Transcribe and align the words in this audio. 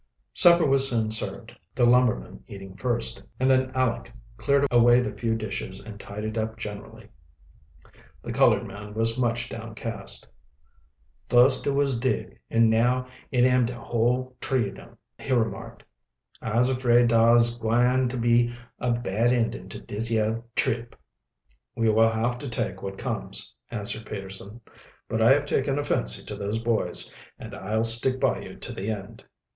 Supper 0.33 0.65
was 0.65 0.89
soon 0.89 1.11
served, 1.11 1.55
the 1.75 1.85
lumberman 1.85 2.43
eating 2.47 2.75
first, 2.75 3.21
and 3.39 3.47
then 3.47 3.71
Aleck 3.75 4.11
cleared 4.35 4.65
away 4.71 4.99
the 4.99 5.11
few 5.13 5.35
dishes 5.35 5.79
and 5.79 5.99
tidied 5.99 6.39
up 6.39 6.57
generally. 6.57 7.07
The 8.23 8.31
colored 8.33 8.65
man 8.65 8.95
was 8.95 9.19
much 9.19 9.47
downcast. 9.47 10.27
"Fust 11.29 11.67
it 11.67 11.75
was 11.75 11.99
Dick, 11.99 12.41
an' 12.49 12.67
now 12.67 13.07
it 13.31 13.45
am 13.45 13.67
de 13.67 13.79
whole 13.79 14.35
t'ree 14.41 14.69
of 14.69 14.79
'em," 14.79 14.97
he 15.19 15.33
remarked. 15.33 15.83
"I'se 16.41 16.69
afraid 16.71 17.09
dar 17.09 17.35
is 17.35 17.55
gwine 17.55 18.09
ter 18.09 18.17
be 18.17 18.55
a 18.79 18.91
bad 18.91 19.31
endin' 19.31 19.69
to 19.69 19.79
dis 19.79 20.09
yeah 20.09 20.39
trip." 20.55 20.95
"We 21.75 21.89
will 21.91 22.09
have 22.09 22.39
to 22.39 22.49
take 22.49 22.81
what 22.81 22.97
comes," 22.97 23.53
answered 23.69 24.07
Peterson. 24.07 24.61
"But 25.07 25.21
I 25.21 25.31
have 25.33 25.45
taken 25.45 25.77
a 25.77 25.83
fancy 25.83 26.25
to 26.25 26.35
those 26.35 26.57
boys, 26.57 27.15
and 27.37 27.53
I'll 27.53 27.83
stick 27.83 28.19
by 28.19 28.39
you 28.39 28.55
to 28.55 28.73
the 28.73 28.89
end." 28.89 29.23